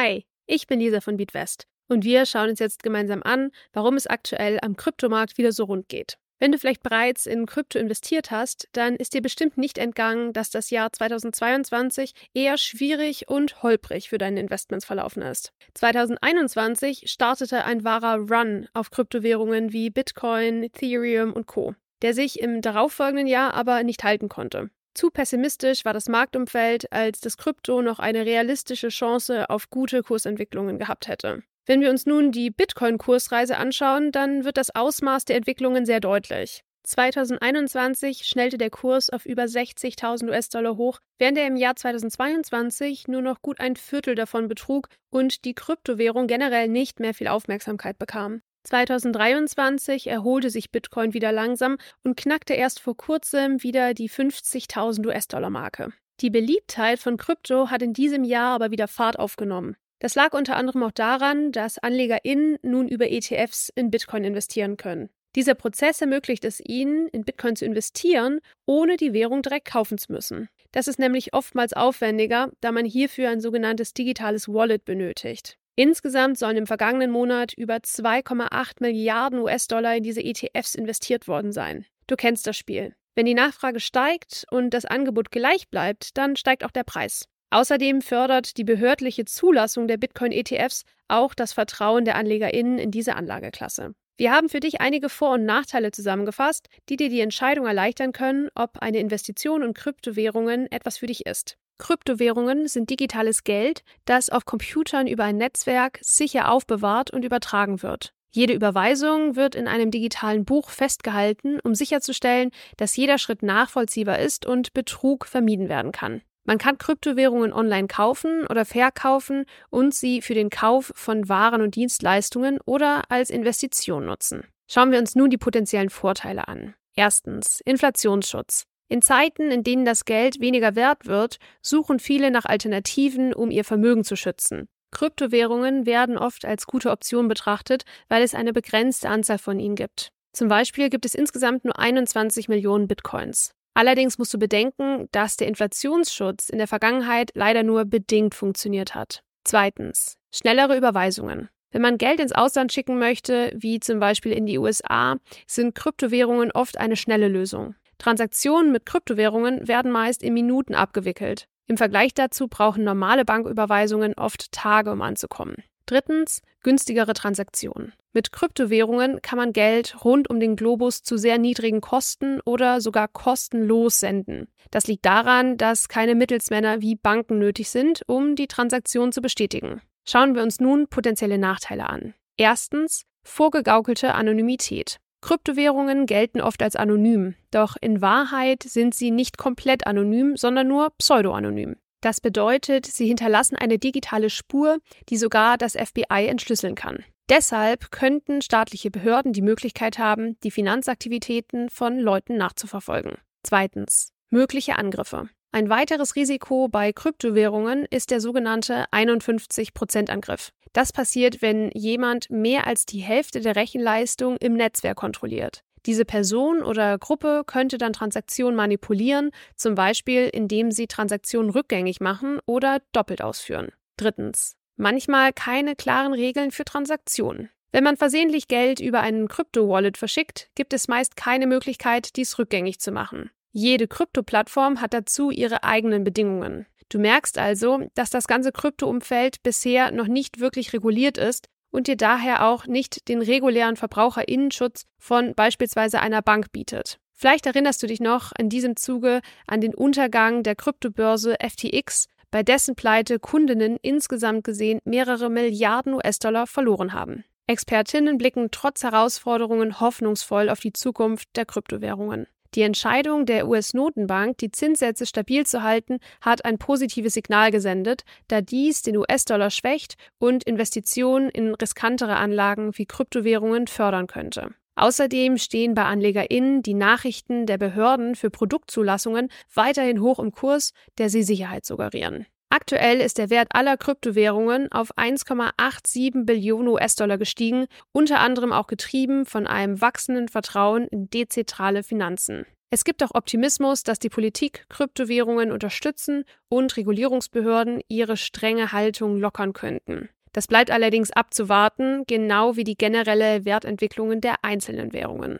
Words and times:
Hi, 0.00 0.24
ich 0.46 0.68
bin 0.68 0.78
Lisa 0.78 1.00
von 1.00 1.16
Beatwest 1.16 1.66
und 1.88 2.04
wir 2.04 2.24
schauen 2.24 2.50
uns 2.50 2.60
jetzt 2.60 2.84
gemeinsam 2.84 3.20
an, 3.24 3.50
warum 3.72 3.96
es 3.96 4.06
aktuell 4.06 4.60
am 4.62 4.76
Kryptomarkt 4.76 5.36
wieder 5.38 5.50
so 5.50 5.64
rund 5.64 5.88
geht. 5.88 6.18
Wenn 6.38 6.52
du 6.52 6.58
vielleicht 6.58 6.84
bereits 6.84 7.26
in 7.26 7.46
Krypto 7.46 7.80
investiert 7.80 8.30
hast, 8.30 8.68
dann 8.70 8.94
ist 8.94 9.12
dir 9.12 9.22
bestimmt 9.22 9.58
nicht 9.58 9.76
entgangen, 9.76 10.32
dass 10.32 10.50
das 10.50 10.70
Jahr 10.70 10.92
2022 10.92 12.12
eher 12.32 12.58
schwierig 12.58 13.28
und 13.28 13.60
holprig 13.64 14.08
für 14.08 14.18
deine 14.18 14.38
Investments 14.38 14.84
verlaufen 14.84 15.22
ist. 15.22 15.52
2021 15.74 17.10
startete 17.10 17.64
ein 17.64 17.82
wahrer 17.82 18.18
Run 18.18 18.68
auf 18.74 18.92
Kryptowährungen 18.92 19.72
wie 19.72 19.90
Bitcoin, 19.90 20.62
Ethereum 20.62 21.32
und 21.32 21.48
Co., 21.48 21.74
der 22.02 22.14
sich 22.14 22.38
im 22.38 22.62
darauffolgenden 22.62 23.26
Jahr 23.26 23.52
aber 23.52 23.82
nicht 23.82 24.04
halten 24.04 24.28
konnte. 24.28 24.70
Zu 24.98 25.10
pessimistisch 25.10 25.84
war 25.84 25.92
das 25.92 26.08
Marktumfeld, 26.08 26.92
als 26.92 27.20
das 27.20 27.36
Krypto 27.36 27.82
noch 27.82 28.00
eine 28.00 28.26
realistische 28.26 28.88
Chance 28.88 29.48
auf 29.48 29.70
gute 29.70 30.02
Kursentwicklungen 30.02 30.76
gehabt 30.76 31.06
hätte. 31.06 31.44
Wenn 31.66 31.80
wir 31.80 31.90
uns 31.90 32.04
nun 32.04 32.32
die 32.32 32.50
Bitcoin-Kursreise 32.50 33.58
anschauen, 33.58 34.10
dann 34.10 34.44
wird 34.44 34.56
das 34.56 34.74
Ausmaß 34.74 35.24
der 35.24 35.36
Entwicklungen 35.36 35.86
sehr 35.86 36.00
deutlich. 36.00 36.64
2021 36.82 38.26
schnellte 38.26 38.58
der 38.58 38.70
Kurs 38.70 39.08
auf 39.08 39.24
über 39.24 39.44
60.000 39.44 40.30
US-Dollar 40.30 40.76
hoch, 40.76 40.98
während 41.20 41.38
er 41.38 41.46
im 41.46 41.54
Jahr 41.54 41.76
2022 41.76 43.06
nur 43.06 43.22
noch 43.22 43.40
gut 43.40 43.60
ein 43.60 43.76
Viertel 43.76 44.16
davon 44.16 44.48
betrug 44.48 44.88
und 45.10 45.44
die 45.44 45.54
Kryptowährung 45.54 46.26
generell 46.26 46.66
nicht 46.66 46.98
mehr 46.98 47.14
viel 47.14 47.28
Aufmerksamkeit 47.28 48.00
bekam. 48.00 48.42
2023 48.64 50.08
erholte 50.08 50.50
sich 50.50 50.70
Bitcoin 50.70 51.14
wieder 51.14 51.32
langsam 51.32 51.78
und 52.04 52.16
knackte 52.16 52.54
erst 52.54 52.80
vor 52.80 52.96
kurzem 52.96 53.62
wieder 53.62 53.94
die 53.94 54.10
50.000 54.10 55.06
US-Dollar-Marke. 55.06 55.92
Die 56.20 56.30
Beliebtheit 56.30 56.98
von 56.98 57.16
Krypto 57.16 57.70
hat 57.70 57.82
in 57.82 57.92
diesem 57.92 58.24
Jahr 58.24 58.54
aber 58.54 58.70
wieder 58.70 58.88
Fahrt 58.88 59.18
aufgenommen. 59.18 59.76
Das 60.00 60.14
lag 60.14 60.32
unter 60.32 60.56
anderem 60.56 60.82
auch 60.82 60.92
daran, 60.92 61.52
dass 61.52 61.78
AnlegerInnen 61.78 62.58
nun 62.62 62.88
über 62.88 63.10
ETFs 63.10 63.70
in 63.74 63.90
Bitcoin 63.90 64.24
investieren 64.24 64.76
können. 64.76 65.10
Dieser 65.36 65.54
Prozess 65.54 66.00
ermöglicht 66.00 66.44
es 66.44 66.60
ihnen, 66.60 67.08
in 67.08 67.24
Bitcoin 67.24 67.54
zu 67.54 67.64
investieren, 67.64 68.40
ohne 68.66 68.96
die 68.96 69.12
Währung 69.12 69.42
direkt 69.42 69.68
kaufen 69.70 69.98
zu 69.98 70.10
müssen. 70.12 70.48
Das 70.72 70.88
ist 70.88 70.98
nämlich 70.98 71.34
oftmals 71.34 71.72
aufwendiger, 71.72 72.50
da 72.60 72.72
man 72.72 72.84
hierfür 72.84 73.30
ein 73.30 73.40
sogenanntes 73.40 73.94
digitales 73.94 74.48
Wallet 74.48 74.84
benötigt. 74.84 75.58
Insgesamt 75.78 76.36
sollen 76.36 76.56
im 76.56 76.66
vergangenen 76.66 77.12
Monat 77.12 77.52
über 77.52 77.76
2,8 77.76 78.78
Milliarden 78.80 79.38
US-Dollar 79.38 79.94
in 79.94 80.02
diese 80.02 80.20
ETFs 80.20 80.74
investiert 80.74 81.28
worden 81.28 81.52
sein. 81.52 81.86
Du 82.08 82.16
kennst 82.16 82.48
das 82.48 82.56
Spiel. 82.56 82.96
Wenn 83.14 83.26
die 83.26 83.34
Nachfrage 83.34 83.78
steigt 83.78 84.44
und 84.50 84.70
das 84.70 84.86
Angebot 84.86 85.30
gleich 85.30 85.68
bleibt, 85.68 86.18
dann 86.18 86.34
steigt 86.34 86.64
auch 86.64 86.72
der 86.72 86.82
Preis. 86.82 87.26
Außerdem 87.50 88.02
fördert 88.02 88.56
die 88.56 88.64
behördliche 88.64 89.24
Zulassung 89.24 89.86
der 89.86 89.98
Bitcoin-ETFs 89.98 90.82
auch 91.06 91.32
das 91.32 91.52
Vertrauen 91.52 92.04
der 92.04 92.16
AnlegerInnen 92.16 92.80
in 92.80 92.90
diese 92.90 93.14
Anlageklasse. 93.14 93.94
Wir 94.16 94.32
haben 94.32 94.48
für 94.48 94.58
dich 94.58 94.80
einige 94.80 95.08
Vor- 95.08 95.34
und 95.34 95.44
Nachteile 95.44 95.92
zusammengefasst, 95.92 96.66
die 96.88 96.96
dir 96.96 97.08
die 97.08 97.20
Entscheidung 97.20 97.66
erleichtern 97.66 98.10
können, 98.10 98.48
ob 98.56 98.78
eine 98.78 98.98
Investition 98.98 99.62
in 99.62 99.74
Kryptowährungen 99.74 100.66
etwas 100.72 100.98
für 100.98 101.06
dich 101.06 101.24
ist. 101.24 101.56
Kryptowährungen 101.78 102.68
sind 102.68 102.90
digitales 102.90 103.44
Geld, 103.44 103.82
das 104.04 104.30
auf 104.30 104.44
Computern 104.44 105.06
über 105.06 105.24
ein 105.24 105.36
Netzwerk 105.36 105.98
sicher 106.02 106.50
aufbewahrt 106.50 107.10
und 107.10 107.24
übertragen 107.24 107.82
wird. 107.82 108.12
Jede 108.30 108.52
Überweisung 108.52 109.36
wird 109.36 109.54
in 109.54 109.66
einem 109.66 109.90
digitalen 109.90 110.44
Buch 110.44 110.70
festgehalten, 110.70 111.60
um 111.60 111.74
sicherzustellen, 111.74 112.50
dass 112.76 112.96
jeder 112.96 113.18
Schritt 113.18 113.42
nachvollziehbar 113.42 114.18
ist 114.18 114.44
und 114.44 114.74
Betrug 114.74 115.24
vermieden 115.24 115.68
werden 115.68 115.92
kann. 115.92 116.22
Man 116.44 116.58
kann 116.58 116.78
Kryptowährungen 116.78 117.52
online 117.52 117.88
kaufen 117.88 118.46
oder 118.46 118.64
verkaufen 118.64 119.44
und 119.70 119.94
sie 119.94 120.22
für 120.22 120.34
den 120.34 120.50
Kauf 120.50 120.92
von 120.94 121.28
Waren 121.28 121.62
und 121.62 121.74
Dienstleistungen 121.74 122.58
oder 122.64 123.02
als 123.10 123.30
Investition 123.30 124.06
nutzen. 124.06 124.44
Schauen 124.66 124.90
wir 124.90 124.98
uns 124.98 125.14
nun 125.14 125.30
die 125.30 125.38
potenziellen 125.38 125.90
Vorteile 125.90 126.48
an. 126.48 126.74
Erstens 126.94 127.60
Inflationsschutz. 127.62 128.64
In 128.88 129.02
Zeiten, 129.02 129.50
in 129.50 129.62
denen 129.62 129.84
das 129.84 130.04
Geld 130.04 130.40
weniger 130.40 130.74
wert 130.74 131.06
wird, 131.06 131.38
suchen 131.60 131.98
viele 131.98 132.30
nach 132.30 132.46
Alternativen, 132.46 133.34
um 133.34 133.50
ihr 133.50 133.64
Vermögen 133.64 134.04
zu 134.04 134.16
schützen. 134.16 134.68
Kryptowährungen 134.90 135.84
werden 135.84 136.16
oft 136.16 136.46
als 136.46 136.66
gute 136.66 136.90
Option 136.90 137.28
betrachtet, 137.28 137.84
weil 138.08 138.22
es 138.22 138.34
eine 138.34 138.54
begrenzte 138.54 139.10
Anzahl 139.10 139.38
von 139.38 139.60
ihnen 139.60 139.74
gibt. 139.74 140.10
Zum 140.32 140.48
Beispiel 140.48 140.88
gibt 140.88 141.04
es 141.04 141.14
insgesamt 141.14 141.64
nur 141.64 141.78
21 141.78 142.48
Millionen 142.48 142.88
Bitcoins. 142.88 143.52
Allerdings 143.74 144.18
musst 144.18 144.32
du 144.32 144.38
bedenken, 144.38 145.08
dass 145.12 145.36
der 145.36 145.48
Inflationsschutz 145.48 146.48
in 146.48 146.58
der 146.58 146.66
Vergangenheit 146.66 147.30
leider 147.34 147.62
nur 147.62 147.84
bedingt 147.84 148.34
funktioniert 148.34 148.94
hat. 148.94 149.22
Zweitens. 149.44 150.16
Schnellere 150.34 150.76
Überweisungen. 150.76 151.48
Wenn 151.70 151.82
man 151.82 151.98
Geld 151.98 152.20
ins 152.20 152.32
Ausland 152.32 152.72
schicken 152.72 152.98
möchte, 152.98 153.52
wie 153.54 153.78
zum 153.78 154.00
Beispiel 154.00 154.32
in 154.32 154.46
die 154.46 154.58
USA, 154.58 155.16
sind 155.46 155.74
Kryptowährungen 155.74 156.50
oft 156.50 156.78
eine 156.78 156.96
schnelle 156.96 157.28
Lösung. 157.28 157.74
Transaktionen 157.98 158.72
mit 158.72 158.86
Kryptowährungen 158.86 159.68
werden 159.68 159.90
meist 159.90 160.22
in 160.22 160.34
Minuten 160.34 160.74
abgewickelt. 160.74 161.46
Im 161.66 161.76
Vergleich 161.76 162.14
dazu 162.14 162.48
brauchen 162.48 162.84
normale 162.84 163.24
Banküberweisungen 163.24 164.14
oft 164.14 164.52
Tage, 164.52 164.90
um 164.90 165.02
anzukommen. 165.02 165.56
Drittens, 165.84 166.42
günstigere 166.62 167.14
Transaktionen. 167.14 167.92
Mit 168.12 168.32
Kryptowährungen 168.32 169.22
kann 169.22 169.38
man 169.38 169.52
Geld 169.52 170.04
rund 170.04 170.28
um 170.28 170.40
den 170.40 170.56
Globus 170.56 171.02
zu 171.02 171.16
sehr 171.16 171.38
niedrigen 171.38 171.80
Kosten 171.80 172.40
oder 172.44 172.80
sogar 172.80 173.08
kostenlos 173.08 174.00
senden. 174.00 174.48
Das 174.70 174.86
liegt 174.86 175.06
daran, 175.06 175.56
dass 175.56 175.88
keine 175.88 176.14
Mittelsmänner 176.14 176.80
wie 176.80 176.94
Banken 176.94 177.38
nötig 177.38 177.70
sind, 177.70 178.02
um 178.06 178.34
die 178.34 178.48
Transaktion 178.48 179.12
zu 179.12 179.20
bestätigen. 179.20 179.80
Schauen 180.06 180.34
wir 180.34 180.42
uns 180.42 180.60
nun 180.60 180.88
potenzielle 180.88 181.38
Nachteile 181.38 181.88
an. 181.88 182.14
Erstens, 182.36 183.04
vorgegaukelte 183.24 184.14
Anonymität. 184.14 184.98
Kryptowährungen 185.20 186.06
gelten 186.06 186.40
oft 186.40 186.62
als 186.62 186.76
anonym, 186.76 187.34
doch 187.50 187.76
in 187.80 188.00
Wahrheit 188.00 188.62
sind 188.62 188.94
sie 188.94 189.10
nicht 189.10 189.36
komplett 189.36 189.86
anonym, 189.86 190.36
sondern 190.36 190.68
nur 190.68 190.90
pseudoanonym. 190.98 191.76
Das 192.00 192.20
bedeutet, 192.20 192.86
sie 192.86 193.06
hinterlassen 193.06 193.56
eine 193.56 193.78
digitale 193.78 194.30
Spur, 194.30 194.78
die 195.08 195.16
sogar 195.16 195.58
das 195.58 195.72
FBI 195.72 196.26
entschlüsseln 196.26 196.76
kann. 196.76 197.04
Deshalb 197.28 197.90
könnten 197.90 198.40
staatliche 198.40 198.90
Behörden 198.90 199.32
die 199.32 199.42
Möglichkeit 199.42 199.98
haben, 199.98 200.38
die 200.40 200.50
Finanzaktivitäten 200.50 201.68
von 201.68 201.98
Leuten 201.98 202.36
nachzuverfolgen. 202.36 203.18
Zweitens. 203.42 204.12
Mögliche 204.30 204.76
Angriffe. 204.76 205.28
Ein 205.50 205.70
weiteres 205.70 206.14
Risiko 206.14 206.68
bei 206.68 206.92
Kryptowährungen 206.92 207.86
ist 207.90 208.10
der 208.10 208.20
sogenannte 208.20 208.84
51%-Angriff. 208.92 210.52
Das 210.74 210.92
passiert, 210.92 211.40
wenn 211.40 211.70
jemand 211.72 212.30
mehr 212.30 212.66
als 212.66 212.84
die 212.84 213.00
Hälfte 213.00 213.40
der 213.40 213.56
Rechenleistung 213.56 214.36
im 214.36 214.54
Netzwerk 214.54 214.98
kontrolliert. 214.98 215.64
Diese 215.86 216.04
Person 216.04 216.62
oder 216.62 216.98
Gruppe 216.98 217.44
könnte 217.46 217.78
dann 217.78 217.94
Transaktionen 217.94 218.56
manipulieren, 218.56 219.30
zum 219.56 219.74
Beispiel 219.74 220.28
indem 220.28 220.70
sie 220.70 220.86
Transaktionen 220.86 221.50
rückgängig 221.50 222.00
machen 222.00 222.40
oder 222.44 222.82
doppelt 222.92 223.22
ausführen. 223.22 223.72
Drittens. 223.96 224.56
Manchmal 224.76 225.32
keine 225.32 225.74
klaren 225.76 226.12
Regeln 226.12 226.50
für 226.50 226.64
Transaktionen. 226.64 227.48
Wenn 227.72 227.84
man 227.84 227.96
versehentlich 227.96 228.48
Geld 228.48 228.80
über 228.80 229.00
einen 229.00 229.28
Krypto-Wallet 229.28 229.96
verschickt, 229.96 230.50
gibt 230.54 230.72
es 230.72 230.88
meist 230.88 231.16
keine 231.16 231.46
Möglichkeit, 231.46 232.16
dies 232.16 232.38
rückgängig 232.38 232.80
zu 232.80 232.92
machen. 232.92 233.30
Jede 233.52 233.88
Krypto-Plattform 233.88 234.80
hat 234.80 234.94
dazu 234.94 235.30
ihre 235.30 235.64
eigenen 235.64 236.04
Bedingungen. 236.04 236.66
Du 236.88 236.98
merkst 236.98 237.38
also, 237.38 237.88
dass 237.94 238.10
das 238.10 238.26
ganze 238.26 238.52
Krypto-Umfeld 238.52 239.42
bisher 239.42 239.90
noch 239.90 240.06
nicht 240.06 240.40
wirklich 240.40 240.72
reguliert 240.72 241.18
ist 241.18 241.48
und 241.70 241.86
dir 241.86 241.96
daher 241.96 242.46
auch 242.46 242.66
nicht 242.66 243.08
den 243.08 243.20
regulären 243.20 243.76
Verbraucherinnenschutz 243.76 244.84
von 244.98 245.34
beispielsweise 245.34 246.00
einer 246.00 246.22
Bank 246.22 246.52
bietet. 246.52 246.98
Vielleicht 247.12 247.46
erinnerst 247.46 247.82
du 247.82 247.86
dich 247.86 248.00
noch 248.00 248.32
in 248.38 248.48
diesem 248.48 248.76
Zuge 248.76 249.20
an 249.46 249.60
den 249.60 249.74
Untergang 249.74 250.42
der 250.42 250.54
Kryptobörse 250.54 251.36
FTX, 251.42 252.06
bei 252.30 252.42
dessen 252.42 252.74
Pleite 252.76 253.18
Kundinnen 253.18 253.76
insgesamt 253.82 254.44
gesehen 254.44 254.80
mehrere 254.84 255.28
Milliarden 255.28 255.94
US-Dollar 255.94 256.46
verloren 256.46 256.92
haben. 256.92 257.24
Expertinnen 257.46 258.18
blicken 258.18 258.50
trotz 258.50 258.82
Herausforderungen 258.82 259.80
hoffnungsvoll 259.80 260.50
auf 260.50 260.60
die 260.60 260.74
Zukunft 260.74 261.28
der 261.34 261.46
Kryptowährungen. 261.46 262.26
Die 262.54 262.62
Entscheidung 262.62 263.26
der 263.26 263.46
US-Notenbank, 263.46 264.38
die 264.38 264.50
Zinssätze 264.50 265.04
stabil 265.04 265.44
zu 265.44 265.62
halten, 265.62 265.98
hat 266.20 266.44
ein 266.44 266.58
positives 266.58 267.14
Signal 267.14 267.50
gesendet, 267.50 268.04
da 268.28 268.40
dies 268.40 268.82
den 268.82 268.96
US-Dollar 268.96 269.50
schwächt 269.50 269.96
und 270.18 270.44
Investitionen 270.44 271.28
in 271.28 271.54
riskantere 271.54 272.16
Anlagen 272.16 272.76
wie 272.78 272.86
Kryptowährungen 272.86 273.66
fördern 273.66 274.06
könnte. 274.06 274.54
Außerdem 274.76 275.38
stehen 275.38 275.74
bei 275.74 275.84
AnlegerInnen 275.84 276.62
die 276.62 276.74
Nachrichten 276.74 277.46
der 277.46 277.58
Behörden 277.58 278.14
für 278.14 278.30
Produktzulassungen 278.30 279.28
weiterhin 279.52 280.00
hoch 280.00 280.20
im 280.20 280.30
Kurs, 280.30 280.72
der 280.98 281.10
sie 281.10 281.24
Sicherheit 281.24 281.66
suggerieren. 281.66 282.26
Aktuell 282.50 283.00
ist 283.00 283.18
der 283.18 283.28
Wert 283.28 283.48
aller 283.50 283.76
Kryptowährungen 283.76 284.72
auf 284.72 284.96
1,87 284.96 286.24
Billionen 286.24 286.68
US-Dollar 286.68 287.18
gestiegen, 287.18 287.66
unter 287.92 288.20
anderem 288.20 288.52
auch 288.52 288.66
getrieben 288.66 289.26
von 289.26 289.46
einem 289.46 289.80
wachsenden 289.82 290.28
Vertrauen 290.28 290.86
in 290.88 291.10
dezentrale 291.10 291.82
Finanzen. 291.82 292.46
Es 292.70 292.84
gibt 292.84 293.02
auch 293.02 293.14
Optimismus, 293.14 293.82
dass 293.82 293.98
die 293.98 294.10
Politik 294.10 294.66
Kryptowährungen 294.68 295.52
unterstützen 295.52 296.24
und 296.48 296.76
Regulierungsbehörden 296.76 297.80
ihre 297.88 298.16
strenge 298.16 298.72
Haltung 298.72 299.18
lockern 299.18 299.52
könnten. 299.52 300.08
Das 300.32 300.46
bleibt 300.46 300.70
allerdings 300.70 301.10
abzuwarten, 301.10 302.04
genau 302.06 302.56
wie 302.56 302.64
die 302.64 302.76
generelle 302.76 303.44
Wertentwicklungen 303.44 304.20
der 304.20 304.36
einzelnen 304.42 304.92
Währungen. 304.92 305.38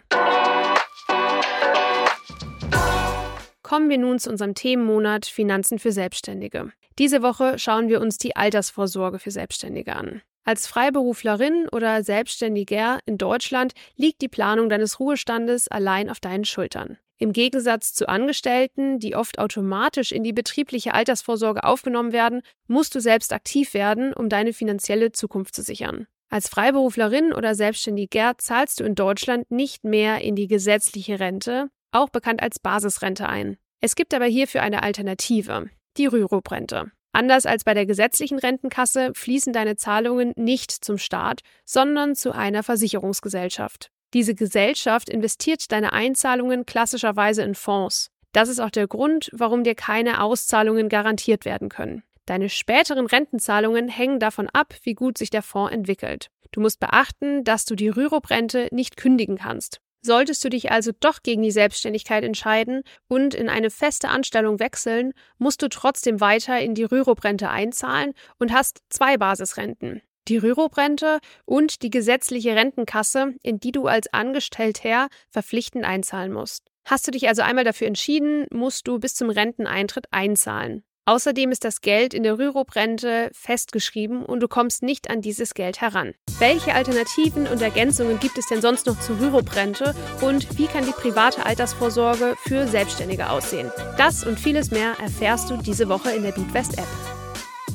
Kommen 3.69 3.91
wir 3.91 3.99
nun 3.99 4.19
zu 4.19 4.31
unserem 4.31 4.55
Themenmonat 4.55 5.27
Finanzen 5.27 5.79
für 5.79 5.93
Selbstständige. 5.93 6.73
Diese 6.99 7.21
Woche 7.21 7.59
schauen 7.59 7.91
wir 7.91 8.01
uns 8.01 8.17
die 8.17 8.35
Altersvorsorge 8.35 9.19
für 9.19 9.31
Selbstständige 9.31 9.95
an. 9.95 10.23
Als 10.43 10.67
Freiberuflerin 10.67 11.69
oder 11.71 12.03
Selbstständiger 12.03 13.01
in 13.05 13.19
Deutschland 13.19 13.75
liegt 13.95 14.23
die 14.23 14.29
Planung 14.29 14.71
deines 14.71 14.99
Ruhestandes 15.01 15.69
allein 15.69 16.09
auf 16.09 16.19
deinen 16.19 16.47
Schultern. 16.47 16.97
Im 17.19 17.35
Gegensatz 17.35 17.93
zu 17.93 18.09
Angestellten, 18.09 19.01
die 19.01 19.15
oft 19.15 19.39
automatisch 19.39 20.13
in 20.13 20.25
die 20.25 20.33
betriebliche 20.33 20.95
Altersvorsorge 20.95 21.63
aufgenommen 21.63 22.13
werden, 22.13 22.41
musst 22.69 22.95
du 22.95 23.01
selbst 23.01 23.35
aktiv 23.35 23.75
werden, 23.75 24.15
um 24.15 24.31
deine 24.31 24.55
finanzielle 24.55 25.13
Zukunft 25.13 25.55
zu 25.55 25.61
sichern. 25.61 26.07
Als 26.31 26.49
Freiberuflerin 26.49 27.35
oder 27.35 27.55
Selbstständiger 27.55 28.33
zahlst 28.39 28.81
du 28.81 28.85
in 28.85 28.95
Deutschland 28.95 29.51
nicht 29.51 29.85
mehr 29.85 30.23
in 30.23 30.37
die 30.37 30.47
gesetzliche 30.47 31.21
Rente, 31.21 31.69
auch 31.93 32.09
bekannt 32.09 32.43
als 32.43 32.59
Basisrente 32.59 33.29
ein. 33.29 33.57
Es 33.81 33.95
gibt 33.95 34.15
aber 34.15 34.27
hierfür 34.27 34.63
eine 34.63 34.83
Alternative, 34.83 35.71
die 35.97 36.07
Rürup-Rente. 36.07 36.91
Anders 37.13 37.47
als 37.47 37.65
bei 37.65 37.75
der 37.75 37.87
gesetzlichen 37.87 38.39
Rentenkasse 38.39 39.13
fließen 39.15 39.53
deine 39.53 39.77
Zahlungen 39.77 40.33
nicht 40.37 40.73
zum 40.73 40.99
Staat, 40.99 41.41
sondern 41.65 42.15
zu 42.15 42.33
einer 42.33 42.63
Versicherungsgesellschaft. 42.63 43.91
Diese 44.15 44.35
Gesellschaft 44.35 45.09
investiert 45.09 45.71
deine 45.73 45.93
Einzahlungen 45.93 46.65
klassischerweise 46.67 47.43
in 47.43 47.55
Fonds. 47.55 48.11
Das 48.33 48.49
ist 48.49 48.61
auch 48.61 48.71
der 48.71 48.87
Grund, 48.87 49.31
warum 49.33 49.65
dir 49.65 49.75
keine 49.75 50.23
Auszahlungen 50.23 50.89
garantiert 50.89 51.45
werden 51.45 51.69
können. 51.69 52.03
Deine 52.27 52.51
späteren 52.51 53.07
Rentenzahlungen 53.07 53.89
hängen 53.89 54.19
davon 54.19 54.49
ab, 54.53 54.75
wie 54.83 54.95
gut 54.95 55.17
sich 55.17 55.31
der 55.31 55.43
Fonds 55.43 55.73
entwickelt. 55.73 56.31
Du 56.53 56.61
musst 56.61 56.79
beachten, 56.79 57.45
dass 57.45 57.65
du 57.65 57.75
die 57.75 57.89
Rürup-Rente 57.89 58.69
nicht 58.71 58.97
kündigen 58.97 59.39
kannst. 59.39 59.81
Solltest 60.01 60.45
du 60.45 60.49
dich 60.49 60.71
also 60.71 60.93
doch 60.99 61.23
gegen 61.23 61.43
die 61.43 61.51
Selbstständigkeit 61.51 62.25
entscheiden 62.25 62.83
und 63.09 63.35
in 63.35 63.49
eine 63.49 63.71
feste 63.71 64.09
Anstellung 64.09 64.61
wechseln, 64.61 65.13
musst 65.39 65.61
du 65.63 65.69
trotzdem 65.69 66.21
weiter 66.21 66.61
in 66.61 66.75
die 66.75 66.85
Rürup-Rente 66.85 67.51
einzahlen 67.51 68.15
und 68.39 68.53
hast 68.53 68.83
zwei 68.91 69.17
Basisrenten. 69.17 70.03
Die 70.29 70.37
Rürup-Rente 70.37 71.19
und 71.47 71.83
die 71.83 71.91
gesetzliche 71.91 72.55
Rentenkasse, 72.55 73.35
in 73.43 73.61
die 73.61 73.73
du 73.73 73.87
als 73.87 74.13
Angestellter 74.13 75.09
verpflichtend 75.31 75.85
einzahlen 75.85 76.33
musst. 76.33 76.71
Hast 76.85 77.07
du 77.07 77.11
dich 77.11 77.29
also 77.29 77.43
einmal 77.43 77.65
dafür 77.65 77.87
entschieden, 77.87 78.47
musst 78.51 78.89
du 78.89 78.99
bis 78.99 79.15
zum 79.15 79.31
Renteneintritt 79.31 80.07
einzahlen. 80.11 80.85
Außerdem 81.09 81.53
ist 81.53 81.65
das 81.65 81.81
Geld 81.81 82.13
in 82.13 82.23
der 82.23 82.39
Rürup-Rente 82.39 83.31
festgeschrieben 83.33 84.27
und 84.27 84.41
du 84.41 84.47
kommst 84.47 84.83
nicht 84.83 85.09
an 85.09 85.23
dieses 85.23 85.55
Geld 85.55 85.81
heran. 85.81 86.13
Welche 86.39 86.75
Alternativen 86.75 87.47
und 87.47 87.63
Ergänzungen 87.63 88.21
gibt 88.21 88.37
es 88.37 88.47
denn 88.49 88.61
sonst 88.61 88.85
noch 88.85 89.01
zur 89.01 89.19
Rürup-Rente 89.19 89.95
und 90.21 90.59
wie 90.59 90.67
kann 90.67 90.85
die 90.85 90.93
private 90.93 91.47
Altersvorsorge 91.47 92.35
für 92.47 92.67
Selbstständige 92.67 93.31
aussehen? 93.31 93.73
Das 93.97 94.23
und 94.23 94.39
vieles 94.39 94.71
mehr 94.71 94.97
erfährst 95.01 95.49
du 95.49 95.57
diese 95.57 95.89
Woche 95.89 96.11
in 96.11 96.25
der 96.25 96.33
BeatWest-App. 96.33 97.18